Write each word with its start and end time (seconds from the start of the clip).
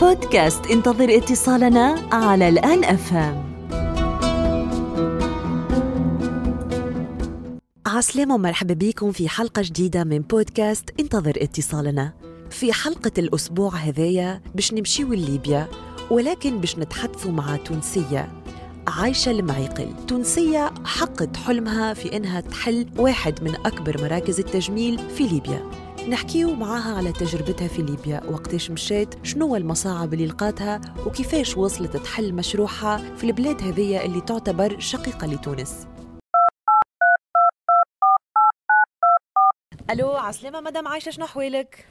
بودكاست 0.00 0.66
انتظر 0.66 1.16
اتصالنا 1.16 2.08
على 2.12 2.48
الآن 2.48 2.84
أفهم. 2.84 3.44
عسلامة 7.86 8.34
ومرحبا 8.34 8.74
بكم 8.74 9.12
في 9.12 9.28
حلقة 9.28 9.62
جديدة 9.62 10.04
من 10.04 10.18
بودكاست 10.18 11.00
انتظر 11.00 11.32
اتصالنا. 11.36 12.12
في 12.50 12.72
حلقة 12.72 13.12
الأسبوع 13.18 13.74
هذايا 13.74 14.40
باش 14.54 14.74
نمشيو 14.74 15.12
لليبيا 15.12 15.68
ولكن 16.10 16.60
باش 16.60 16.78
نتحدثوا 16.78 17.32
مع 17.32 17.56
تونسية. 17.56 18.32
عايشة 18.86 19.30
المعيقل. 19.30 20.06
تونسية 20.08 20.74
حقت 20.84 21.36
حلمها 21.36 21.94
في 21.94 22.16
إنها 22.16 22.40
تحل 22.40 22.86
واحد 22.98 23.42
من 23.42 23.54
أكبر 23.54 24.02
مراكز 24.02 24.40
التجميل 24.40 24.98
في 24.98 25.26
ليبيا. 25.26 25.89
نحكيو 26.10 26.54
معاها 26.54 26.96
على 26.96 27.12
تجربتها 27.12 27.68
في 27.68 27.82
ليبيا 27.82 28.20
وقتاش 28.30 28.70
مشات 28.70 29.26
شنو 29.26 29.56
المصاعب 29.56 30.14
اللي 30.14 30.26
لقاتها 30.26 30.80
وكيفاش 31.06 31.56
وصلت 31.56 31.96
تحل 31.96 32.34
مشروعها 32.34 33.14
في 33.16 33.24
البلاد 33.24 33.62
هذية 33.62 34.04
اللي 34.04 34.20
تعتبر 34.20 34.78
شقيقة 34.78 35.26
لتونس 35.26 35.86
ألو 39.90 40.10
عسلامة 40.10 40.60
مدام 40.60 40.88
عايشة 40.88 41.10
شنو 41.10 41.24
أحوالك؟ 41.24 41.86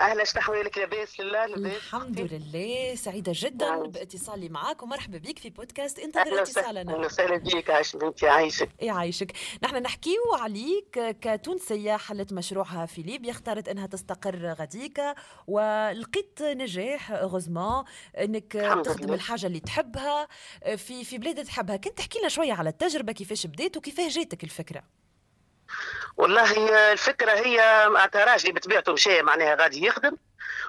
أهلا 0.00 0.24
شنو 0.24 0.40
احوالك 0.42 0.78
لاباس 0.78 1.20
لله 1.20 1.46
لاباس 1.46 1.76
الحمد 1.76 2.20
لله 2.20 2.94
سعيدة 2.94 3.32
جدا 3.34 3.68
نعم. 3.70 3.82
باتصالي 3.90 4.48
معك 4.48 4.82
ومرحبا 4.82 5.18
بك 5.18 5.38
في 5.38 5.50
بودكاست 5.50 5.98
انتظر 5.98 6.20
أهلا 6.20 6.42
اتصالنا. 6.42 6.94
أهلا 6.94 7.06
وسهلا 7.06 7.36
بيك 7.36 7.70
عايش 7.70 7.96
بنتي 7.96 8.28
عايشك. 8.28 8.68
يعيشك 8.80 9.32
نحن 9.64 9.76
نحكيو 9.76 10.34
عليك 10.40 10.98
كتونسية 11.20 11.96
حلت 11.96 12.32
مشروعها 12.32 12.86
في 12.86 13.02
ليبيا 13.02 13.30
اختارت 13.30 13.68
إنها 13.68 13.86
تستقر 13.86 14.46
غديك 14.60 15.00
ولقيت 15.46 16.42
نجاح 16.42 17.12
غزمان 17.12 17.84
إنك 18.18 18.52
تخدم 18.84 19.04
لله. 19.06 19.14
الحاجة 19.14 19.46
اللي 19.46 19.60
تحبها 19.60 20.28
في 20.76 21.04
في 21.04 21.18
بلاد 21.18 21.44
تحبها. 21.44 21.76
كنت 21.76 21.98
تحكي 21.98 22.18
لنا 22.18 22.28
شوية 22.28 22.52
على 22.52 22.68
التجربة 22.68 23.12
كيفاش 23.12 23.46
بديت 23.46 23.76
وكيفاش 23.76 24.14
جاتك 24.18 24.44
الفكرة؟ 24.44 24.82
والله 26.16 26.92
الفكرة 26.92 27.32
هي 27.32 27.88
معناتها 27.88 28.24
راجلي 28.24 28.52
بطبيعته 28.52 28.92
مشى 28.92 29.22
معناها 29.22 29.54
غادي 29.54 29.86
يخدم. 29.86 30.16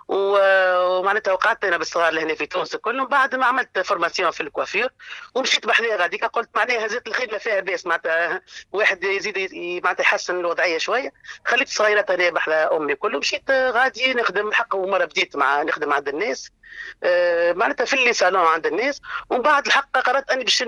ومعناتها 0.08 1.32
وقعدت 1.32 1.66
أنا 1.66 1.78
بالصغار 1.78 2.10
اللي 2.10 2.22
هنا 2.22 2.36
في 2.36 2.46
تونس 2.46 2.76
كلهم 2.76 3.08
بعد 3.08 3.36
ما 3.36 3.46
عملت 3.46 3.80
formation 3.80 4.32
في 4.32 4.42
ال 4.42 4.47
coiffure 4.47 4.90
ومشيت 5.36 5.68
بحذايا 5.68 5.96
غاديكا. 5.96 6.28
قلت 6.28 6.50
معناها 6.56 6.86
هزت 6.86 7.08
الخدمة 7.08 7.38
فيها 7.38 7.60
باس 7.60 7.86
معناتها 7.86 8.42
واحد 8.72 9.04
يزيد 9.04 9.54
معناتها 9.84 10.04
يحسن 10.04 10.40
الوضعية 10.40 10.78
شوية. 10.78 11.14
خليت 11.46 11.68
الصغيرات 11.68 12.12
أنا 12.12 12.30
بحذا 12.30 12.70
أمي 12.72 12.96
كله 12.96 13.20
مشيت 13.20 13.52
غادي 13.52 14.14
نخدم 14.14 14.48
الحق 14.48 14.76
ومرة 14.76 15.06
بديت 15.06 15.36
مع 15.36 15.64
نخدم 15.64 15.94
عند 15.94 16.08
الناس. 16.08 16.52
آه، 17.04 17.54
معناتها 17.54 17.86
في 17.86 17.94
اللي 17.94 18.14
صالون 18.14 18.46
عند 18.46 18.66
الناس. 18.66 19.02
ومن 19.30 19.42
بعد 19.42 19.66
الحق 19.66 19.98
قررت 19.98 20.32
أني 20.32 20.44
باش 20.44 20.64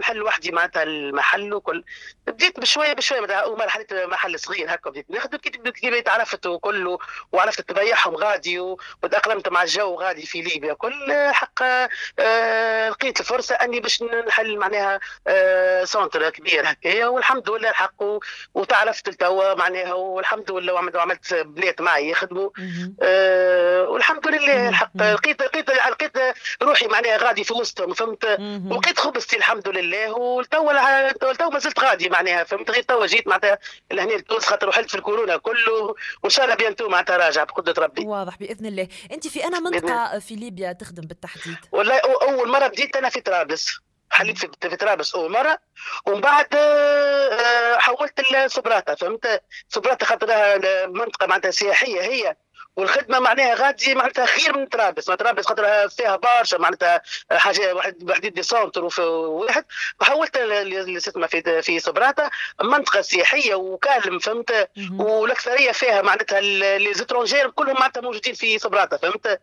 نحل 0.00 0.22
وحدي 0.22 0.50
معناتها 0.50 0.82
المحل 0.82 1.54
وكل. 1.54 1.84
بديت 2.26 2.60
بشوية 2.60 2.92
بشوية 2.92 3.20
معناتها 3.20 3.40
أول 3.40 3.58
مرة 3.58 3.68
حليت 3.68 3.92
محل 3.92 4.40
صغير 4.40 4.74
هكا 4.74 4.90
بديت 4.90 5.10
نخدم. 5.10 5.38
كي 5.38 6.02
تعرفت 6.02 6.46
وكله 6.46 6.98
وعرفت 7.32 7.60
تبيعهم 7.60 8.16
غادي. 8.16 8.47
و- 8.56 8.78
وتأقلمت 9.02 9.48
مع 9.48 9.62
الجو 9.62 9.94
غادي 9.94 10.26
في 10.26 10.42
ليبيا. 10.42 10.72
كل 10.72 11.12
حق 11.32 11.62
آه، 12.18 12.88
لقيت 12.88 13.20
الفرصة 13.20 13.54
أني 13.54 13.80
باش 13.80 14.02
نحل 14.02 14.56
معناها 14.58 15.00
آه، 15.26 15.84
centre 15.84 16.30
كبير. 16.30 16.70
هكايا 16.70 17.06
والحمد 17.06 17.50
لله 17.50 17.70
الحق 17.70 18.02
وتعرفت 18.54 19.08
توا 19.10 19.54
معناها 19.54 19.92
والحمد 19.92 20.50
لله 20.52 20.72
وعملت 20.72 21.34
بنات 21.34 21.80
معي 21.80 22.10
يخدموا. 22.10 22.50
آه، 23.02 23.82
والحمد 23.88 24.28
لله. 24.28 24.68
الحق. 24.68 24.90
لقيت 24.96 25.42
لقيت 25.42 25.70
لقيت 25.70 26.16
روحي 26.62 26.86
معناها 26.86 27.16
غادي 27.16 27.44
في 27.44 27.52
وسطهم 27.54 27.94
فهمت. 27.94 28.24
ولقيت 28.70 28.98
خبزتي 29.00 29.36
الحمد 29.36 29.68
لله 29.68 30.12
وتوا 30.12 31.32
تو 31.32 31.50
ما 31.50 31.58
زلت 31.58 31.80
غادي 31.80 32.08
معناها 32.08 32.44
فهمت؟ 32.44 32.70
غير 32.70 32.82
توا 32.82 33.06
جيت 33.06 33.26
معناتها 33.28 33.58
لهنا 33.92 34.12
لتونس 34.12 34.44
خاطر 34.46 34.68
وحلت 34.68 34.90
في 34.90 34.94
الكورونا 34.94 35.36
كله 35.36 35.94
وإن 36.22 36.30
شاء 36.30 36.44
الله 36.44 36.56
bientôt 36.56 36.88
معناتها 36.88 37.16
راجع 37.16 37.44
بقدرة 37.44 37.82
ربي. 37.84 38.06
واضح. 38.06 38.37
بإذن 38.40 38.66
الله. 38.66 38.88
أنت 39.12 39.26
في 39.28 39.44
أنا 39.44 39.60
منطقة 39.60 40.18
في 40.18 40.34
ليبيا 40.34 40.72
تخدم 40.72 41.02
بالتحديد. 41.02 41.56
والله 41.72 42.00
أول 42.22 42.48
مرة 42.48 42.66
بديت 42.66 42.96
أنا 42.96 43.08
في 43.08 43.20
طرابلس. 43.20 43.78
حليت 44.10 44.38
في 44.38 44.48
في 44.60 44.76
طرابلس 44.76 45.14
أول 45.14 45.32
مرة. 45.32 45.58
ومن 46.06 46.20
بعد 46.20 46.46
آه، 46.54 47.78
حولت 47.78 48.20
لسبراتا 48.32 48.94
فهمت؟ 48.94 49.42
سبراتا 49.68 50.06
خاطرها 50.06 50.86
منطقة 50.86 51.26
معناتها 51.26 51.50
سياحية 51.50 52.00
هي. 52.00 52.36
والخدمة 52.78 53.18
معناها 53.18 53.54
غادي 53.54 53.94
معناتها 53.94 54.26
خير 54.26 54.58
من 54.58 54.66
طرابلس 54.66 55.08
ما 55.08 55.14
طرابلس 55.14 55.46
خاطرها 55.46 55.86
فيها 55.88 56.16
برشا 56.16 56.56
معناتها 56.56 57.02
حاجة 57.30 57.74
واحد 57.74 58.10
وحدين 58.10 58.32
des 58.32 58.42
centres 58.42 59.00
واحد 59.00 59.64
وحولت 60.00 60.36
للسيتما 60.36 61.26
في 61.26 61.62
في 61.62 61.78
سبراتا 61.78 62.30
منطقة 62.62 63.00
سياحية 63.00 63.54
و 63.54 63.65
calme 63.65 64.18
فهمت. 64.18 64.68
والأكثرية 64.98 65.72
فيها 65.72 66.02
معناتها 66.02 66.40
les 66.78 66.94
étrangers 66.94 67.50
كلهم 67.50 67.74
معناتها 67.74 68.00
موجودين 68.00 68.34
في 68.34 68.58
سبراتا 68.58 68.96
فهمت. 68.96 69.40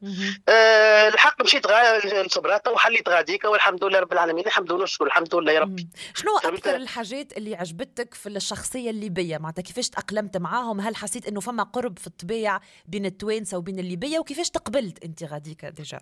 آه، 0.50 1.08
الحق 1.08 1.42
مشيت 1.44 1.68
لصبراته 2.06 2.72
وحليت 2.72 3.10
غاديكا 3.10 3.48
والحمد 3.48 3.84
لله 3.84 4.00
رب 4.00 4.14
العالمين 4.14 4.46
الحمد 4.48 4.72
لله 4.72 4.84
نشكر 4.84 5.06
الحمد 5.06 5.36
لله 5.36 5.52
يا 5.52 5.60
رب 5.60 5.70
مم. 5.80 5.90
شنو؟ 6.16 6.38
أكثر 6.38 6.76
الحاجات 6.76 7.38
اللي 7.38 7.56
عجبتك 7.56 8.14
في 8.14 8.30
الشخصية 8.30 8.90
الليبية 8.90 9.38
معناتها 9.38 9.62
كيفاش 9.62 9.90
تأقلمت 9.90 10.38
معاهم 10.38 10.80
هل 10.82 10.96
حسيت 10.96 11.28
إنه 11.28 11.40
فما 11.40 11.64
قرب 11.64 12.00
في 12.00 12.08
الطبيعة 12.08 12.62
بين 12.86 13.06
التوانسه 13.26 13.58
وبين 13.58 13.80
الليبية 13.80 14.20
وكيفاش 14.20 14.50
تقبلت 14.50 15.04
أنت 15.04 15.24
غاديك 15.24 15.66
déjà 15.66 16.00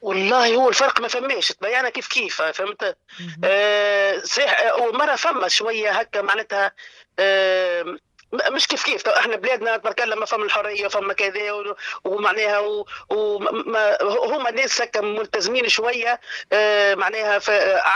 والله 0.00 0.54
هو 0.54 0.68
الفرق 0.68 1.00
ما 1.00 1.08
فماش 1.08 1.48
تبينا 1.48 1.90
كيف 1.90 2.08
كيف 2.08 2.42
فهمت. 2.42 2.96
آه، 3.44 4.18
صحيح 4.18 4.60
أول 4.60 4.98
مرة 4.98 5.16
فما 5.16 5.48
شوية 5.48 5.90
هكا 5.90 6.22
معناتها 6.22 6.72
آه، 7.18 7.96
مش 8.32 8.66
كيف 8.66 8.84
كيف. 8.84 9.02
تو 9.02 9.10
إحنا 9.10 9.36
بلادنا 9.36 9.76
تبارك 9.76 10.02
الله 10.02 10.16
ما 10.16 10.26
فما 10.26 10.44
الحرية 10.44 10.88
فما 10.88 11.12
كذا 11.12 11.74
ومعناها 12.04 12.84
هما 14.26 14.48
الناس 14.48 14.82
هكا 14.82 15.00
ملتزمين 15.00 15.68
شوية 15.68 16.20
آه، 16.52 16.94
معناها 16.94 17.40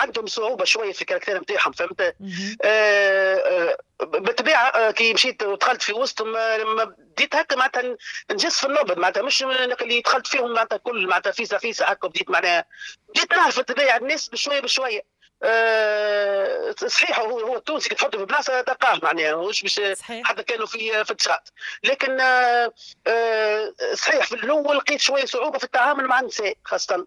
عندهم 0.03 0.27
صعوبة 0.27 0.65
شوية 0.65 0.93
في 0.93 1.03
ال 1.03 1.06
caractère 1.06 1.41
نتاعهم 1.41 1.73
فهمت. 1.73 2.01
آه، 2.01 3.37
آه، 3.37 3.77
بالطبيعة 4.01 4.69
آه، 4.69 4.91
كي 4.91 5.15
مشيت 5.15 5.43
ودخلت 5.43 5.83
في 5.83 5.93
وسطهم 5.93 6.37
آه، 6.37 6.57
لما 6.57 6.85
بديت 6.85 7.37
هكا 7.37 7.57
معناتها 7.57 7.97
نجس 8.31 8.61
في 8.61 8.67
النبض 8.67 8.99
معناتها 8.99 9.23
مش 9.23 9.43
اللي 9.43 10.01
دخلت 10.01 10.27
فيهم 10.27 10.53
معناتها 10.53 10.77
كل 10.77 11.07
معناتها 11.07 11.31
فيسع 11.33 11.59
فيسع 11.59 11.93
هكا 11.93 12.09
بديت 12.09 12.31
معناها. 12.31 12.65
بديت 13.09 13.33
نعرف 13.35 13.61
طبيعه 13.61 13.97
الناس 13.97 14.29
بشوية 14.29 14.61
بشوية. 14.61 15.16
آه، 15.43 16.75
صحيح 16.87 17.21
هو 17.21 17.41
هو 17.41 17.57
التونسي 17.57 17.95
تحطه 17.95 18.19
في 18.19 18.25
بلاصة 18.25 18.61
تلقاه 18.61 19.01
معناها 19.03 19.35
مش 19.65 19.81
صحيح. 19.95 20.27
حتى 20.27 20.43
كانوا 20.43 20.67
في 20.67 21.05
في 21.05 21.11
التشات 21.11 21.49
لكن 21.85 22.21
آه، 22.21 22.73
آه، 23.07 23.73
صحيح 23.95 24.27
في 24.27 24.35
الأول 24.35 24.77
لقيت 24.77 25.01
شوية 25.01 25.25
صعوبة 25.25 25.59
في 25.59 25.65
التعامل 25.65 26.07
مع 26.07 26.21
النساء 26.21 26.55
خاصة. 26.65 27.07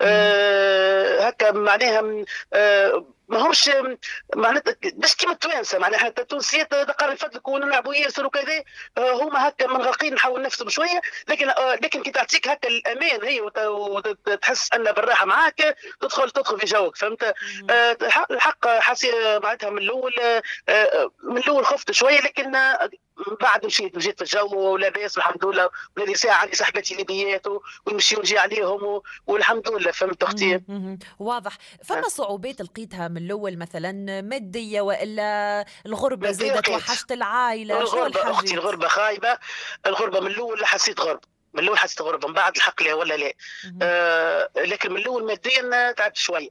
آه، 0.00 0.67
هكا 1.28 1.50
معناها 1.52 2.24
آه، 2.52 3.04
ما 3.28 3.38
همش 3.46 3.70
معناتها 4.36 4.76
مش 4.94 5.16
كيما 5.16 5.32
التوانسة 5.32 5.78
معناها 5.78 5.98
حتى 6.00 6.22
التونسيات 6.22 6.70
تقرر 6.74 7.12
يفضلك 7.12 7.48
ونلعبوا 7.48 7.94
ياسر 7.94 8.26
وكذا 8.26 8.62
آه، 8.98 9.12
هما 9.22 9.48
هكا 9.48 9.66
منغلقين 9.66 10.14
نحاول 10.14 10.42
نفسهم 10.42 10.68
شوية 10.68 11.00
لكن 11.28 11.48
آه، 11.48 11.74
لكن 11.74 12.02
كي 12.02 12.10
تعطيك 12.10 12.48
هكا 12.48 12.68
الأمان 12.68 13.24
هي 13.24 13.40
وت- 13.40 13.58
وتحس 13.58 14.72
أن 14.72 14.84
بالراحة 14.92 15.26
معاك 15.26 15.76
تدخل 16.00 16.30
تدخل 16.30 16.58
في 16.60 16.66
جوك 16.66 16.96
فهمت؟ 16.96 17.34
الحق- 18.30 18.78
حسي 18.78 19.38
معناتها 19.42 19.70
من 19.70 19.78
الأول 19.78 20.12
من 21.22 21.38
الأول 21.38 21.66
خفت 21.66 21.90
شوية 21.92 22.20
لكن 22.20 22.56
بعد 23.40 23.66
مشيت 23.66 23.96
مشيت 23.96 24.16
في 24.16 24.22
الجو 24.22 24.72
ولاباس 24.72 25.18
الحمد 25.18 25.44
لله 25.44 25.70
ولادي 25.96 26.14
ساعة 26.14 26.34
عندي 26.34 26.56
صاحباتي 26.56 26.94
ليبيات 26.94 27.46
ونمشي 27.86 28.16
ونجي 28.16 28.38
عليهم 28.38 29.02
والحمد 29.26 29.68
لله 29.68 29.90
فهمت 29.90 30.22
أختي. 30.22 30.60
واضح. 31.18 31.58
فما 31.84 32.08
صعوبات 32.08 32.60
لقيتها 32.60 33.08
من 33.08 33.16
الأول 33.16 33.58
مثلا 33.58 34.20
مادية 34.20 34.80
وإلا 34.80 35.64
الغربة 35.86 36.30
زادت. 36.30 36.68
وحشت 36.68 37.12
العائلة؟ 37.12 37.80
الغربة 37.80 38.30
أختي 38.30 38.54
الغربة 38.54 38.88
خايبة. 38.88 39.38
الغربة 39.86 40.20
من 40.20 40.26
الأول 40.26 40.66
حسيت 40.66 41.00
غرب. 41.00 41.20
من 41.54 41.62
الأول 41.62 41.78
حسيت 41.78 42.02
غربة 42.02 42.28
من 42.28 42.34
بعد 42.34 42.56
الحق 42.56 42.82
لا 42.82 42.94
ولا 42.94 43.14
لا. 43.14 43.32
آه 43.82 44.50
لكن 44.56 44.92
من 44.92 44.98
الأول 44.98 45.26
ماديا 45.26 45.92
تعبت 45.92 46.16
شوية. 46.16 46.48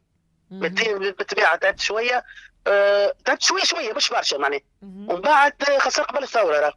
ماديا 0.51 0.97
بالطبيعة 0.97 1.55
تعبت 1.55 1.79
شوية. 1.79 2.25
آه 2.67 3.13
تعبت 3.25 3.41
شوية 3.41 3.63
شوية 3.63 3.93
مش 3.93 4.09
برشا 4.09 4.35
معناها. 4.35 4.59
ومن 4.81 5.21
بعد 5.21 5.53
خاصة 5.77 6.03
قبل 6.03 6.23
الثورة 6.23 6.59
راه. 6.59 6.73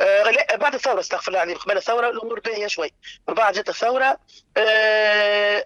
آه 0.00 0.22
لا 0.30 0.56
بعد 0.56 0.74
الثورة 0.74 1.00
استغفر 1.00 1.28
الله 1.28 1.42
العظيم 1.42 1.58
قبل 1.62 1.76
الثورة 1.76 2.10
الأمور 2.10 2.40
باهيه 2.40 2.66
شوي 2.66 2.92
من 3.28 3.34
بعد 3.34 3.54
جت 3.54 3.68
الثورة 3.68 4.18
آه 4.56 5.64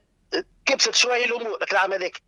كبست 0.67 0.95
شوية 0.95 1.25
الأمور 1.25 1.59
العام 1.73 1.93
هذاك. 1.93 2.23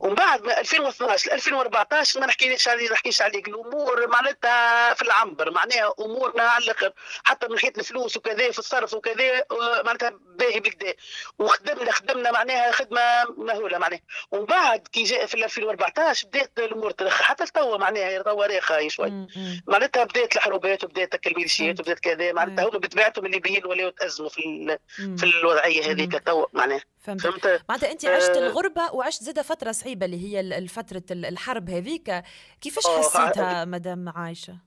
ومن 0.00 0.14
بعد 0.14 0.42
من 0.42 0.50
2012 0.50 1.30
ل 1.30 1.32
2014 1.32 2.20
ما 2.20 2.26
نحكيش 2.26 2.68
عليه 2.68 2.92
نحكيش 2.92 3.22
عليك. 3.22 3.48
الأمور 3.48 4.08
معناتها 4.08 4.94
في 4.94 5.02
العنبر 5.02 5.50
معناها 5.50 5.92
أمورنا 6.00 6.42
على 6.42 6.64
الآخر 6.64 6.92
حتى 7.24 7.46
من 7.46 7.54
ناحيه 7.54 7.72
الفلوس 7.78 8.16
وكذا 8.16 8.50
في 8.50 8.58
الصرف 8.58 8.94
وكذا 8.94 9.44
معناتها 9.84 10.12
باهي 10.26 10.60
بكذا 10.60 10.94
وخدمنا 11.38 11.92
خدمنا 11.92 12.30
معناها 12.30 12.72
خدمة 12.72 13.24
مهولة 13.36 13.78
معناها. 13.78 14.00
ومن 14.30 14.44
بعد 14.44 14.88
كي 14.92 15.02
جاء 15.02 15.26
في 15.26 15.44
2014 15.44 16.26
بدات 16.26 16.52
الأمور 16.58 16.90
ترخى. 16.90 17.24
حتى 17.24 17.44
لتوا 17.44 17.76
معناها 17.76 18.22
توا 18.22 18.46
راخى 18.46 18.90
شوي. 18.90 19.26
معناتها 19.66 20.04
بدات 20.04 20.36
الحروبات 20.36 20.84
وبدات 20.84 21.26
الميليشيات 21.26 21.80
وبدات 21.80 22.00
كذا. 22.00 22.32
معناتها 22.32 22.64
هما 22.64 22.78
بطبيعتهم 22.78 23.26
الليبيين 23.26 23.66
ولاو 23.66 23.90
تازموا 23.90 24.28
في 24.28 24.78
في 25.16 25.24
الوضعية 25.24 25.90
هذيك 25.90 26.22
توا 26.26 26.46
معناها. 26.52 26.80
فهمت. 27.06 27.62
معناتها 27.74 27.92
انت 27.92 28.04
عشت 28.06 28.30
آه. 28.30 28.46
الغربة 28.46 28.92
وعشت 28.92 29.22
زاده 29.22 29.42
فترة 29.42 29.72
صعيبة 29.72 30.06
اللي 30.06 30.24
هي 30.24 30.68
فترة 30.68 31.02
الحرب 31.10 31.70
هذيك. 31.70 32.22
كيفاش 32.60 32.84
حسيتها 32.86 33.64
مدام 33.64 34.08
عايشة؟ 34.08 34.58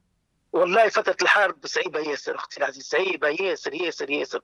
والله 0.57 0.89
فترة 0.89 1.17
الحرب 1.21 1.65
صعيبة 1.65 1.99
ياسر 1.99 2.35
أختي 2.35 2.57
العزيز 2.57 2.83
صعيبة 2.83 3.27
ياسر 3.27 3.73
ياسر 3.73 4.09
ياسر. 4.09 4.41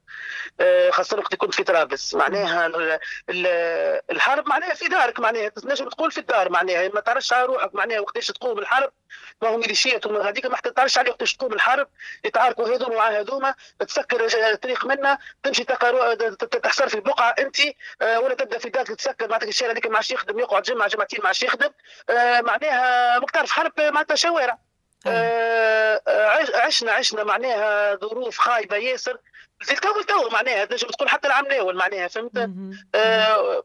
أه 0.59 0.89
خاصة 0.89 1.17
وقت 1.17 1.35
كنت 1.35 1.55
في 1.55 1.63
طرابلس. 1.63 2.15
معناها 2.15 2.71
الحرب 4.11 4.47
معناها 4.47 4.73
في 4.73 4.87
دارك 4.87 5.19
معناها 5.19 5.49
تنجم 5.49 5.89
تقول 5.89 6.11
في 6.11 6.17
الدار 6.17 6.49
معناها 6.49 6.87
ما 6.87 6.99
تعرفش 6.99 7.33
على 7.33 7.45
روحك 7.45 7.75
معناها 7.75 7.99
وقتاش 7.99 8.27
تقوم 8.27 8.59
الحرب. 8.59 8.91
ما 9.41 9.49
هو 9.49 9.57
ميليشيات 9.57 10.05
وما 10.05 10.29
هذيك 10.29 10.45
ما 10.45 10.57
تعرفش 10.57 10.97
عليه 10.97 11.11
وقتاش 11.11 11.35
تقوم 11.35 11.53
الحرب. 11.53 11.87
يتعاركوا 12.25 12.75
هذوما 12.75 12.95
مع 12.95 13.09
هذوما 13.09 13.55
تسكر 13.79 14.55
طريق 14.55 14.85
منا 14.85 15.17
تمشي 15.43 15.63
تحصل 16.63 16.89
في 16.89 16.99
بقعة 16.99 17.35
أنت 17.39 17.57
أه 18.01 18.19
ولا 18.19 18.33
تبدأ 18.33 18.57
في 18.57 18.69
دارك 18.69 18.87
تسكر 18.87 19.27
معناتها 19.27 19.49
الشارع 19.49 19.71
هذيك 19.71 19.87
ما 19.87 19.95
عادش 19.95 20.11
يخدم 20.11 20.39
يقعد 20.39 20.63
جمعة 20.63 20.87
جمعتين 20.87 21.19
ما 21.21 21.27
عادش 21.27 21.43
يخدم. 21.43 21.69
معناها 22.39 23.19
ما 23.19 23.25
تعرف 23.33 23.51
حرب 23.51 23.71
معناتها 23.79 24.15
شوارع. 24.15 24.57
آه 25.07 26.01
عشنا 26.55 26.91
عشنا 26.91 27.23
معناها 27.23 27.95
ظروف 27.95 28.37
خايبة 28.37 28.77
ياسر. 28.77 29.17
زي 29.63 29.75
تو 29.75 30.01
تو 30.01 30.29
معناها 30.29 30.65
تنجم 30.65 30.87
تقول 30.87 31.09
حتى 31.09 31.27
العام 31.27 31.45
الأول 31.45 31.75
معناها 31.75 32.07
فهمت؟ 32.07 32.37
آه 32.95 33.63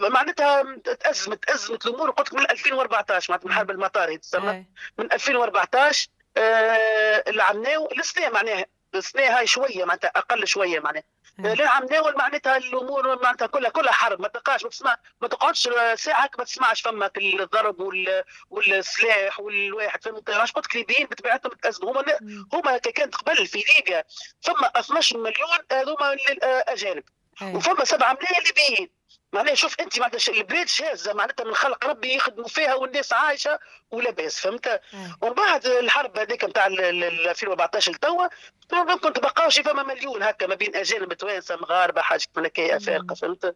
معناتها 0.00 0.76
تأزمت 1.00 1.44
تأزمت 1.44 1.86
الأمور. 1.86 2.10
قلت 2.10 2.28
لك 2.28 2.34
من 2.34 2.50
2014 2.50 3.32
معناتها 3.32 3.48
من 3.48 3.54
حرب 3.54 3.70
المطار 3.70 4.16
تسمى. 4.16 4.66
من 4.98 5.12
2014 5.12 6.08
آه 6.36 7.24
العمناو 7.28 7.88
السنة 7.98 8.28
معناها 8.28 8.66
السنة 8.94 9.38
هاي 9.38 9.46
شوية 9.46 9.84
معناتها 9.84 10.08
أقل 10.16 10.46
شوية 10.46 10.80
معناها. 10.80 11.02
للعام 11.38 11.84
ناول 11.84 12.16
معناتها 12.16 12.56
الأمور 12.56 13.22
معناتها 13.22 13.46
كلها 13.46 13.70
كلها 13.70 13.92
حرب. 13.92 14.20
ما 14.20 14.28
تلقاش 14.28 14.64
ما 14.64 14.70
تسمع 14.70 14.96
ما 15.20 15.28
تقعدش 15.28 15.68
ساعه 15.94 16.30
ما 16.38 16.44
تسمعش 16.44 16.82
فما 16.82 17.10
الضرب 17.16 17.80
وال... 17.80 18.22
والسلاح 18.50 19.40
والواحد 19.40 20.04
فهمت؟ 20.04 20.30
علاش 20.30 20.52
قلت 20.52 20.66
لك 20.66 20.74
الليبيين 20.74 21.06
بطبيعتهم 21.06 21.52
تأزموا 21.52 21.92
هما 21.92 22.18
هما 22.52 22.78
كانت 22.78 23.14
قبل 23.14 23.46
في 23.46 23.64
ليبيا. 23.76 24.04
فما 24.40 24.66
12 24.76 25.18
مليون 25.18 25.58
هذوما 25.72 26.16
أجانب. 26.42 27.04
وفما 27.42 27.84
7 27.84 28.12
ملايين 28.12 28.42
ليبيين. 28.46 28.99
معناها 29.32 29.54
شوف 29.54 29.80
انت 29.80 30.00
معناتها 30.00 30.34
البلاد 30.34 30.68
شاذه 30.68 31.12
معناتها 31.12 31.44
من 31.44 31.54
خلق 31.54 31.86
ربي 31.86 32.14
يخدموا 32.14 32.48
فيها 32.48 32.74
والناس 32.74 33.12
عايشة 33.12 33.58
ولاباس 33.90 34.40
فهمت؟ 34.40 34.80
ومن 35.22 35.32
بعد 35.32 35.66
الحرب 35.66 36.18
هذيك 36.18 36.44
نتاع 36.44 36.66
2014 36.66 37.92
لتوا 37.92 38.28
ممكن 38.72 39.12
تبقاو 39.12 39.50
شي 39.50 39.62
فما 39.62 39.82
مليون 39.82 40.22
هكا 40.22 40.46
ما 40.46 40.54
بين 40.54 40.76
أجانب 40.76 41.12
توانسه 41.12 41.56
مغاربة 41.56 42.02
حاجة 42.02 42.26
من 42.36 42.44
هكا 42.44 42.76
افارقه 42.76 43.14
فهمت؟ 43.14 43.54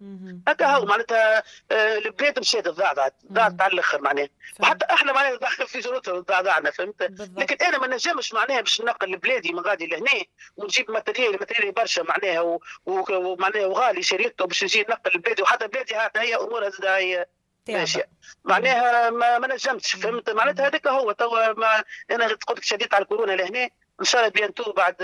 هكا 0.49 0.67
هو 0.67 0.85
معناتها 0.85 1.43
آه، 1.71 1.99
البلاد 1.99 2.39
مشات 2.39 2.69
ضعضعت 2.69 3.15
ضعضت 3.33 3.61
على 3.61 3.73
الآخر 3.73 4.01
معناها. 4.01 4.29
وحتى 4.61 4.87
إحنا 4.95 5.13
معناها 5.13 5.39
في 5.67 5.81
جرتها 5.81 6.21
ضعضعنا 6.21 6.71
فهمت؟ 6.71 7.03
لكن 7.37 7.65
أنا 7.67 7.79
ما 7.79 7.87
نجمش 7.87 8.33
معناها 8.33 8.61
باش 8.61 8.81
ننقل 8.81 9.17
بلادي 9.17 9.53
من 9.53 9.61
غادي 9.61 9.87
لهنا 9.87 10.23
ونجيب 10.57 10.91
matériel 10.91 11.33
matériel 11.33 11.73
برشا 11.73 12.01
معناها 12.01 12.59
ومعناها 12.87 13.67
وغالي 13.67 14.03
شريته 14.03 14.45
باش 14.47 14.65
نجي 14.65 14.83
ننقل 14.89 15.19
بلادي 15.21 15.43
وحتى 15.43 15.64
بلادي 15.67 15.95
هي 16.17 16.35
امورها 16.37 16.71
زاد 16.71 16.85
هي 16.85 17.27
ماشيه 17.69 18.09
معناها 18.45 19.11
ما, 19.11 19.39
ما 19.39 19.55
نجمتش 19.55 19.97
فهمت؟ 19.97 20.31
معناتها 20.31 20.67
هذاك 20.67 20.87
هو 20.87 21.13
توا 21.13 21.53
أنا 22.11 22.27
قلت 22.27 22.51
لك 22.51 22.65
شديت 22.65 22.95
على 22.95 23.03
الكورونا 23.03 23.33
لهنا. 23.33 23.69
إن 24.01 24.05
شاء 24.05 24.21
الله 24.21 24.33
bientôt 24.33 24.73
بعد 24.73 25.03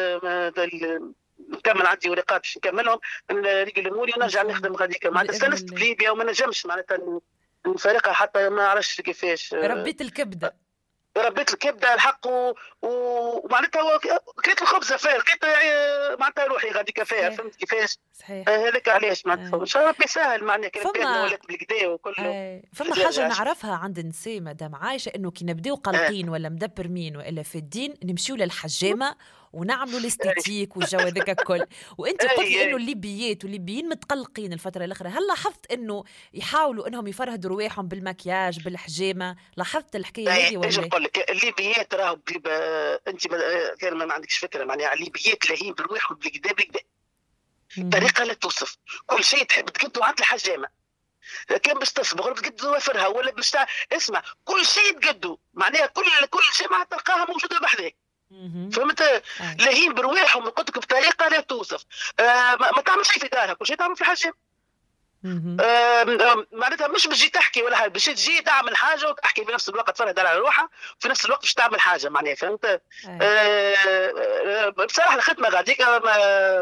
نكمل 1.51 1.87
عندي 1.87 2.11
ورقات 2.11 2.41
باش 2.41 2.57
نكملهم. 2.57 2.99
نريقل 3.31 3.81
اموري 3.81 4.13
ونرجع 4.17 4.43
نخدم 4.43 4.77
غاديك. 4.77 5.07
معناتها 5.07 5.35
استانست 5.35 5.73
بليبيا 5.73 6.11
وما 6.11 6.25
نجمش 6.25 6.67
معناتها 6.67 6.99
نفارقها 7.67 8.13
حتى 8.13 8.49
ما 8.49 8.69
عرفتش 8.69 9.01
كيفاش. 9.01 9.55
ربيت 9.55 10.01
الكبده 10.01 10.55
ربيت 11.17 11.53
الكبده 11.53 11.95
الحق 11.95 12.27
ومعناتها 12.83 13.99
كليت 14.45 14.63
الخبزة 14.63 14.97
فيها 14.97 15.19
لقيت 15.19 15.45
معناتها 16.21 16.45
روحي 16.45 16.71
غاديك 16.71 17.03
فيها 17.03 17.31
فهمت 17.31 17.57
كيفاش؟ 17.57 17.99
صحيح. 18.13 18.49
آه، 18.49 18.69
هذاك 18.69 18.89
علاش 18.89 19.27
معناتها. 19.27 19.61
إن 19.61 19.67
شاء 19.67 19.83
الله 19.83 19.95
ربي 19.95 20.05
يسهل 20.05 20.45
معناها 20.45 20.69
كي 20.69 20.81
فما 20.81 21.23
ولات 21.25 21.47
بالكدا 21.47 21.87
وكله. 21.87 22.63
فما 22.75 22.95
حاجة 22.95 23.29
نعرفها 23.29 23.75
عند 23.75 23.99
النساء 23.99 24.41
مدام 24.41 24.75
عايشة 24.75 25.13
إنه 25.17 25.31
كي 25.31 25.45
نبدأو 25.45 25.75
قلقين 25.75 26.29
ولا 26.29 26.49
مدبرسين 26.49 27.17
وإلا 27.17 27.43
في 27.43 27.59
الدين 27.59 27.95
نمشيو 28.05 28.37
للحجامة 28.37 29.17
ونعملوا 29.53 30.01
الاستيتيك 30.01 30.77
والجو 30.77 30.99
هذاك 30.99 31.31
الكل. 31.31 31.67
وأنت 31.99 32.23
قلت 32.23 32.39
لي 32.39 32.65
إنه 32.65 32.77
الليبيات 32.77 33.45
والليبيين 33.45 33.89
متقلقين 33.89 34.53
الفترة 34.53 34.85
الأخيرة. 34.85 35.09
هل 35.09 35.27
لاحظت 35.27 35.73
إنه 35.73 36.05
يحاولوا 36.35 36.89
إنهم 36.89 37.07
يفرهدوا 37.07 37.51
رواحهم 37.51 37.89
بالمكياج 37.89 38.61
بالحجامة؟ 38.61 39.37
لاحظت 39.57 39.97
الحكاية 39.97 40.31
هذه 40.31 40.57
ولا 40.57 40.81
نقول 40.81 41.03
لك؟ 41.03 41.31
الليبيات 41.31 41.95
راهو 41.95 42.19
أنت 43.09 43.27
كان 43.81 43.95
ما 43.95 44.15
عندكش 44.15 44.39
فكرة 44.39 44.65
معناها 44.65 44.95
الليبيات 44.95 45.51
لاهين 45.51 45.75
برواحهم 45.75 46.17
بالكدا 46.17 46.53
بالكدا 46.53 46.81
بطريقه 47.77 48.25
لا 48.25 48.35
توصف. 48.35 48.77
كل 49.07 49.25
شيء 49.25 49.45
تحب 49.45 49.65
تقدو 49.65 50.03
عند 50.03 50.19
الحجامة. 50.19 50.69
كان 51.63 51.79
باش 51.79 51.93
تصبغ 51.93 52.33
تقد 52.33 52.65
وفرها 52.65 53.07
ولا 53.07 53.33
باش 53.33 53.57
اسمع 53.93 54.23
كل 54.45 54.67
شيء 54.67 54.99
تقدو. 54.99 55.39
معناها 55.55 55.87
كل 55.87 56.03
كل 56.31 56.43
شيء 56.53 56.71
ما 56.71 56.85
تلقاها 56.85 57.25
موجودة 57.25 57.61
بحذاك. 57.61 57.97
فهمت؟ 58.71 59.23
لاهين 59.59 59.95
برواحهم 59.95 60.49
قلت 60.51 60.71
لك 60.71 60.79
بطريقة 60.79 61.29
لا 61.29 61.41
توصف. 61.41 61.85
آه 62.21 62.57
ما 62.57 62.83
تعمل 62.87 63.07
شيء 63.07 63.23
في 63.23 63.29
دارها 63.29 63.55
كل 63.55 63.67
شيء 63.67 63.77
تعمل 63.77 63.97
في 63.97 64.05
حاجة؟ 64.05 64.35
آه 65.61 66.47
معناتها 66.53 66.89
مش 66.89 67.07
بتجي 67.07 67.29
تحكي 67.29 67.63
ولا 67.63 67.77
حاجة 67.77 67.89
باش 67.89 68.05
تجي 68.05 68.43
تعمل 68.43 68.77
حاجة 68.77 69.09
وتحكي 69.09 69.45
في 69.45 69.53
نفس 69.53 69.69
الوقت 69.69 69.91
تفرد 69.97 70.19
على 70.19 70.39
روحها 70.39 70.69
وفي 70.99 71.09
نفس 71.09 71.25
الوقت 71.25 71.41
باش 71.41 71.55
تعمل 71.55 71.81
حاجة 71.81 72.09
معناها 72.09 72.35
فهمت؟ 72.35 72.65
آه. 72.65 72.81
آه 73.23 74.69
بصراحة 74.69 75.15
الخدمة 75.15 75.49
غاديك 75.49 75.83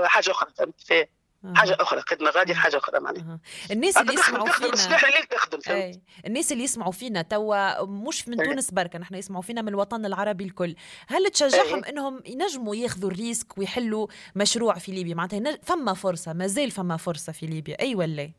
حاجة 0.07 0.31
أخرى 0.31 0.51
فهمت؟ 0.59 1.09
حاجة 1.55 1.77
أخرى 1.81 2.01
خدمة 2.01 2.31
غادي 2.31 2.55
حاجة 2.55 2.77
أخرى 2.77 3.01
معناها. 3.01 3.41
الناس 3.71 3.97
اللي 3.97 4.15
يسمعوا 4.15 4.49
فينا 4.49 4.73
الصباح 4.73 5.05
الليل 5.05 5.23
تخدم 5.23 5.59
أي. 5.69 6.01
الناس 6.27 6.53
اللي 6.53 6.65
يسمعوا 6.65 6.93
فينا 6.93 7.23
توا 7.23 7.85
مش 7.85 8.29
من 8.29 8.37
تونس 8.37 8.71
بركة 8.71 8.99
نحن 8.99 9.15
يسمعوا 9.15 9.43
فينا 9.43 9.63
من 9.63 9.69
الوطن 9.69 10.07
العربي 10.07 10.45
الكل. 10.45 10.75
هل 11.09 11.31
تشجعهم 11.31 11.85
أي. 11.85 11.91
إنهم 11.91 12.23
ينجموا 12.27 12.77
ياخذوا 12.77 13.11
ال 13.11 13.18
risque 13.18 13.59
ويحلوا 13.59 14.07
مشروع 14.37 14.75
في 14.75 14.93
ليبيا؟ 14.93 15.15
معناتها 15.15 15.39
نج... 15.39 15.57
فما 15.63 15.95
فرصة 15.95 16.33
مازال 16.33 16.71
فما 16.71 16.97
فرصة 16.97 17.33
في 17.33 17.47
ليبيا. 17.47 17.81
أي 17.81 17.95
ولا؟ 17.95 18.31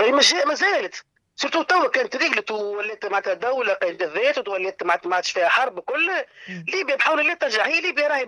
اي 0.00 0.12
ما 0.12 0.54
زالت. 0.54 1.04
surtout 1.36 1.62
توا 1.62 1.88
كانت 1.88 2.16
رجعت 2.16 2.50
ولات 2.50 3.06
معناتها 3.06 3.34
دولة 3.34 3.72
قايمة 3.74 4.02
الذات 4.02 4.48
ولات 4.48 4.82
ما 4.82 5.14
عادش 5.14 5.30
فيها 5.30 5.48
حرب 5.48 5.80
كل. 5.80 6.10
ليبيا 6.48 6.96
بحول 6.96 7.20
الله 7.20 7.34
ترجع 7.34 7.66
هي 7.66 7.80
ليبيا 7.80 8.08
راهي 8.08 8.24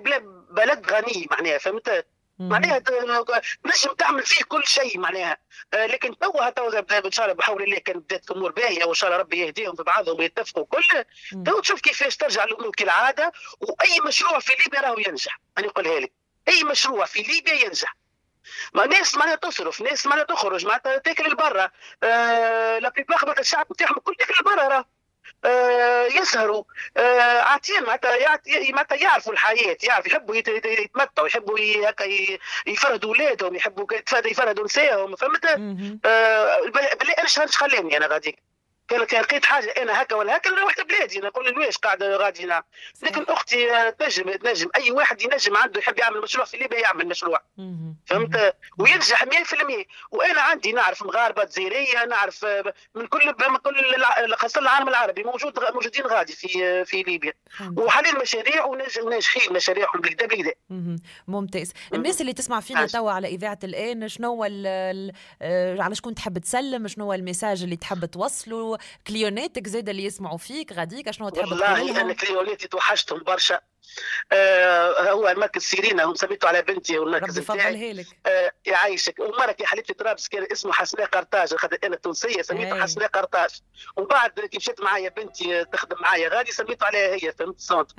بلد 0.51 0.87
غني 0.91 1.27
معناها 1.31 1.59
فهمت؟ 1.59 2.07
معناها 2.39 2.83
نجم 3.67 3.93
تعمل 3.99 4.23
فيه 4.23 4.45
كل 4.45 4.65
شيء 4.67 4.99
معناها. 4.99 5.37
آه 5.75 5.87
لكن 5.87 6.19
تو 6.19 6.39
ان 6.39 7.11
شاء 7.11 7.27
الله 7.27 7.37
بحول 7.37 7.63
الله 7.63 7.79
كانت 7.79 7.97
بدات 7.97 8.31
الأمور 8.31 8.53
باهية 8.53 8.85
وإن 8.85 8.95
شاء 8.95 9.11
الله 9.11 9.21
ربي 9.21 9.39
يهديهم 9.39 9.75
في 9.75 9.83
بعضهم 9.83 10.19
ويتفقوا 10.19 10.65
كل. 10.65 11.05
تو 11.45 11.61
تشوف 11.61 11.81
كيفاش 11.81 12.17
ترجع 12.17 12.45
الأمور 12.45 12.71
كالعادة 12.71 13.33
وأي 13.61 14.01
مشروع 14.07 14.39
في 14.39 14.53
ليبيا 14.65 14.81
راهو 14.81 14.99
ينجح. 14.99 15.41
أنا 15.59 15.67
نقولها 15.67 16.01
لك. 16.01 16.13
أي 16.49 16.65
مشروع 16.65 17.05
في 17.05 17.23
ليبيا 17.23 17.55
ينجح. 17.55 17.97
ما 18.75 18.87
ناس 18.87 19.15
معناها 19.15 19.35
تصرف 19.35 19.81
ناس 19.81 20.07
معناها 20.07 20.25
تخرج 20.25 20.67
معناتها 20.67 20.99
تاكل 20.99 21.31
لبرا 21.31 21.71
آه 22.03 22.79
لا 22.79 22.93
الشعب 23.39 23.67
بتاعهم 23.71 23.97
الكل 23.97 24.15
تاكل 24.15 24.35
لبرا 24.41 24.69
راه. 24.69 24.77
آه، 24.77 24.96
يسهروا. 26.07 26.65
آه، 26.97 27.41
عاتين 27.41 27.83
معناتها 28.73 28.97
يعرفوا 28.97 29.33
الحياة 29.33 29.77
يعرفوا 29.83 30.11
يحبوا 30.11 30.37
يتمتعوا 30.37 31.27
يحبوا 31.29 31.59
هكا 31.89 32.05
يفردوا 32.67 33.11
اولادهم 33.11 33.55
يحبوا 33.55 33.87
يفردوا 34.25 34.65
نسائهم 34.65 35.17
فهمت؟ 35.17 35.45
آه، 36.05 36.61
بالله 36.99 37.15
أنا 37.19 37.29
شهرش 37.29 37.57
خلاني 37.57 37.97
أنا 37.97 38.07
غاديك 38.07 38.56
كان 38.89 39.05
كان 39.05 39.23
لقيت 39.23 39.45
حاجة 39.45 39.75
أنا 39.83 40.03
هكا 40.03 40.17
ولا 40.17 40.37
هكا 40.37 40.51
روحت 40.51 40.81
بلادي 40.81 41.19
نقول 41.19 41.55
لواش 41.55 41.77
قاعدة 41.77 42.17
غادي 42.17 42.47
لكن 43.03 43.25
أختي 43.29 43.93
تنجم 43.99 44.33
تنجم 44.33 44.69
أي 44.77 44.91
واحد 44.91 45.23
ينجم 45.23 45.57
عنده 45.57 45.81
يحب 45.81 45.99
يعمل 45.99 46.21
مشروع 46.21 46.45
في 46.45 46.57
ليبيا 46.57 46.79
يعمل 46.79 47.09
مشروع. 47.09 47.43
فهمت؟ 48.07 48.55
وينجح 48.79 49.25
100% 49.25 49.29
وأنا 50.11 50.41
عندي 50.41 50.73
نعرف 50.73 51.03
مغاربة 51.03 51.45
جزائرية 51.45 52.05
نعرف 52.05 52.47
من 52.95 53.07
كل 53.07 53.27
من 53.27 53.57
كل 53.57 53.75
خاصة 54.37 54.61
العالم 54.61 54.89
العربي 54.89 55.25
موجود 55.25 55.59
موجودين 55.75 56.07
غادي 56.07 56.33
في 56.33 56.85
في 56.85 57.03
ليبيا. 57.03 57.33
وحاليا 57.77 58.21
مشاريع 58.23 58.65
وناجحين 58.65 59.53
مشاريعهم 59.53 60.01
بالكدا 60.01 60.27
بالكدا 60.27 60.55
ممتاز. 61.29 61.73
الناس 61.95 62.21
اللي 62.21 62.33
تسمع 62.33 62.61
فينا 62.61 62.87
توا 62.87 63.11
على 63.11 63.29
إذاعة 63.29 63.59
الآن 63.65 64.09
شنو 64.09 64.43
على 65.81 65.95
شكون 65.95 66.15
تحب 66.15 66.39
تسلم؟ 66.39 66.89
شنو 66.89 67.13
ال 67.13 67.19
message 67.19 67.63
اللي 67.63 67.77
تحب 67.77 68.05
توصله؟ 68.05 68.76
client 69.07 69.53
اتك 69.53 69.69
زاد 69.69 69.89
اللي 69.89 70.05
يسمعوا 70.05 70.39
فيك 70.39 70.73
غاديك 70.73 71.11
شنو 71.11 71.29
تحب 71.29 71.53
والله 71.53 72.01
أنا 72.01 72.13
client 72.13 72.55
اتي 72.55 72.69
توحشتهم 72.69 73.23
برشا. 73.23 73.61
آه 74.33 75.11
هو 75.11 75.29
المركز 75.29 75.63
سيرينا 75.63 76.05
هم 76.05 76.15
سميته 76.15 76.49
على 76.49 76.63
بنتي 76.63 76.99
والمركز 76.99 77.39
بتاعي. 77.39 77.75
آه 78.27 78.53
يعيشك. 78.67 79.19
ومرة 79.19 79.57
حليت 79.65 79.85
في 79.85 79.95
طرابلس 79.95 80.29
كان 80.29 80.47
اسمه 80.53 80.73
حسناء 80.73 81.07
قرطاج 81.07 81.55
خاطر 81.55 81.79
أنا 81.85 81.97
تونسيه 81.97 82.43
سميته 82.43 82.83
حسناء 82.83 83.09
قرطاج. 83.09 83.51
وبعد 83.97 84.41
كي 84.41 84.57
مشيت 84.57 84.81
معايا 84.81 85.09
بنتي 85.09 85.65
تخدم 85.65 85.97
معايا 86.01 86.29
غادي 86.29 86.53
سميته 86.53 86.87
عليها 86.87 87.15
هي 87.15 87.33
فهمت؟ 87.39 87.61
centre 87.61 87.95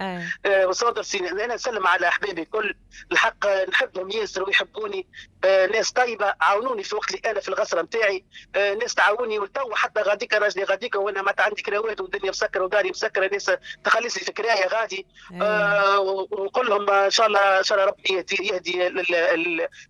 آه 0.45 0.71
centre 0.71 1.01
سيرينا. 1.01 1.45
أنا 1.45 1.55
نسلم 1.55 1.87
على 1.87 2.07
أحبابي 2.07 2.41
الكل. 2.41 2.75
الحق 3.11 3.47
نحبهم 3.69 4.09
ياسر 4.11 4.43
ويحبوني. 4.43 5.07
آه 5.43 5.65
ناس 5.65 5.91
طيبة 5.91 6.33
عاونوني 6.41 6.83
في 6.83 6.95
وقت 6.95 7.09
اللي 7.09 7.31
أنا 7.31 7.39
في 7.39 7.47
العسرة 7.49 7.81
نتاعي 7.81 8.25
آه 8.55 8.73
ناس 8.73 8.95
تعاوني 8.95 9.39
والتو 9.39 9.75
حتى 9.75 10.01
غاديك 10.01 10.33
راجلي 10.33 10.63
غاديك 10.63 10.95
وأنا 10.95 11.21
ما 11.21 11.33
عندي 11.39 11.61
كراوات 11.61 12.01
والدنيا 12.01 12.29
مسكرة 12.29 12.63
وداري 12.63 12.89
مسكرة 12.89 13.27
ناس 13.33 13.51
تخلص 13.83 14.17
لي 14.17 14.23
في 14.23 14.31
كرايه 14.31 14.67
غادي 14.67 15.07
آه 15.41 15.76
ونقول 16.31 16.69
لهم 16.69 16.89
إن 16.89 17.09
شاء 17.09 17.27
الله 17.27 17.57
إن 17.57 17.63
شاء 17.63 17.77
الله 17.77 17.89
ربي 17.91 18.13
يهدي 18.13 18.87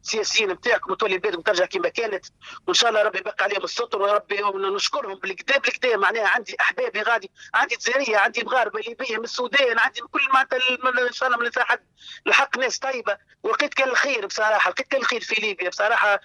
السياسيين 0.04 0.52
نتاعكم 0.52 0.92
وتولي 0.92 1.18
بلادكم 1.18 1.42
ترجع 1.42 1.66
كما 1.66 1.90
كانت. 1.90 2.26
وإن 2.68 2.74
شاء 2.74 2.90
الله 2.90 3.02
ربي 3.02 3.18
يبقى 3.18 3.36
عليهم 3.40 3.64
الستر 3.64 4.02
وربي 4.02 4.42
نشكرهم 4.76 5.16
بالكدا 5.16 5.58
بالكدا 5.58 5.98
معناها 5.98 6.28
عندي 6.28 6.56
احبابي 6.62 7.02
غادي 7.02 7.32
عندي 7.54 7.76
جزائرية 7.76 8.18
عندي 8.18 8.44
مغاربة 8.44 8.80
ليبيه 8.80 9.18
من 9.18 9.24
السودان 9.24 9.80
عندي 9.80 10.02
كل 10.02 10.22
معناتها 10.34 11.08
إن 11.08 11.14
شاء 11.14 11.30
الله 11.30 11.40
من 11.40 11.52
حد 11.58 11.80
الحق 12.28 12.58
ناس 12.58 12.80
طيبة. 12.80 13.18
ولقيت 13.44 13.74
كان 13.74 13.90
الخير 13.90 14.26
بصراحة 14.26 14.70
لقيت 14.70 14.88
كان 14.88 15.02
الخير 15.02 15.22
في 15.22 15.42
ليبيا 15.42 15.70
بصراحة. 15.70 16.20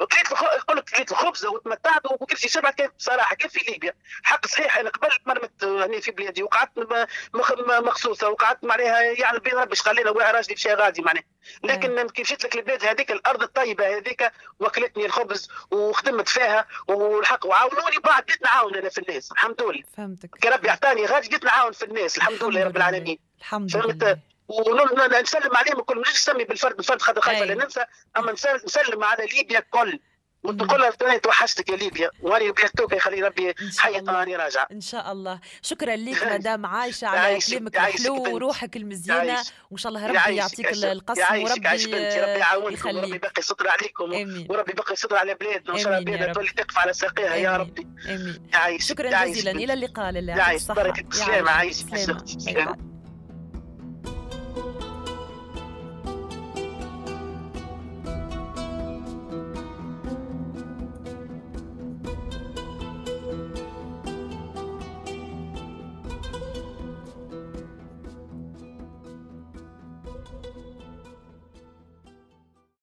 لقيت 0.00 0.28
قلت 0.68 0.92
لقيت 0.92 1.12
الخبز 1.12 1.46
وتمتعت 1.46 2.06
وكل 2.06 2.36
شيء 2.38 2.50
شبعت 2.50 2.74
كان 2.74 2.90
بصراحة 2.98 3.34
كيف 3.34 3.52
في 3.52 3.70
ليبيا. 3.70 3.94
حق 4.22 4.46
صحيح 4.46 4.78
أنا 4.78 4.90
قبل 4.90 5.08
مرمت 5.26 5.64
هنا 5.64 6.00
في 6.00 6.10
بلادي 6.10 6.42
وقعدت 6.42 6.78
مخصوصة 7.98 8.30
وقعدت 8.30 8.64
معناها 8.64 9.00
يعني 9.00 9.38
بين 9.38 9.54
ربي 9.54 9.76
خلينا 9.76 10.10
واحد 10.10 10.34
راجلي 10.34 10.54
مشى 10.54 10.74
غادي 10.74 11.02
معناها. 11.02 11.24
لكن 11.64 12.08
كي 12.08 12.22
مشيت 12.22 12.44
لك 12.44 12.56
البلاد 12.56 12.84
هذيك 12.84 13.10
الأرض 13.12 13.42
الطيبة 13.42 13.96
هذيك 13.96 14.32
وكلتني 14.60 15.06
الخبز 15.06 15.48
وخدمت 15.70 16.28
فيها 16.28 16.66
والحق 16.88 17.46
وعاونوني 17.46 17.96
بعد 18.04 18.22
بديت 18.22 18.42
نعاون 18.42 18.74
أنا 18.74 18.88
في 18.88 18.98
الناس 18.98 19.32
الحمد 19.32 19.62
لله. 19.62 19.82
فهمتك. 19.96 20.30
كي 20.40 20.48
ربي 20.48 20.70
أعطاني 20.70 21.06
غادي 21.06 21.28
بديت 21.28 21.44
نعاون 21.44 21.72
في 21.72 21.84
الناس 21.84 22.16
الحمد 22.16 22.44
لله 22.44 22.64
رب 22.64 22.76
العالمين. 22.76 23.18
الحمد 23.38 23.76
لله. 23.76 24.18
ونسلم 24.48 25.56
عليهم 25.56 25.80
الكل 25.80 26.00
مش 26.00 26.08
نسمي 26.08 26.44
بالفرد 26.44 26.76
بالفرد 26.76 27.02
خاطر 27.02 27.20
خايفه 27.20 27.44
لا 27.44 27.54
ننسى 27.54 27.84
أما 28.16 28.32
نسلم 28.64 29.04
على 29.04 29.26
ليبيا 29.26 29.58
الكل. 29.58 30.00
وتقول 30.48 30.80
لها 30.80 31.18
توحشتك 31.18 31.68
يا 31.68 31.76
ليبيا 31.76 32.10
واني 32.22 32.52
بيتوك 32.52 32.92
يخلي 32.92 33.22
ربي. 33.22 33.54
حي 33.78 34.00
طاني 34.00 34.36
راجعه 34.36 34.68
إن 34.72 34.80
شاء 34.80 35.12
الله. 35.12 35.40
شكرا 35.62 35.96
لك 35.96 36.32
مدام 36.32 36.66
عائشه 36.66 37.06
على 37.06 37.38
كلامك 37.48 37.76
الحلو 37.76 38.34
وروحك 38.34 38.76
المزيانة. 38.76 39.42
وإن 39.70 39.78
شاء 39.78 39.92
الله 39.92 40.06
ربي 40.06 40.36
يعطيك 40.36 40.72
القسم 40.72 41.42
وربي 41.42 41.68
ربي 41.68 42.38
يعاونكم 42.38 42.96
وربي 42.96 43.14
يبقي 43.14 43.32
يستر 43.38 43.68
عليكم. 43.68 44.04
وربي 44.50 44.72
يبقي 44.72 44.92
يستر 44.92 45.16
على 45.16 45.34
بلادنا. 45.34 45.72
وإن 45.74 45.82
شاء 45.82 45.92
الله 45.92 46.04
بلادنا 46.04 46.32
تولي 46.32 46.50
تقف 46.50 46.78
على 46.78 46.92
ساقيها 46.92 47.34
يا 47.34 47.56
ربي. 47.56 47.86
أمين. 48.08 48.78
شكرا 48.78 49.24
جزيلا. 49.24 49.50
إلى 49.50 49.72
اللقاء 49.72 50.10
لله. 50.10 50.36
يعيش 50.36 50.64
بارك. 50.64 50.98
السلامه 50.98 51.50
عايشك 51.50 52.87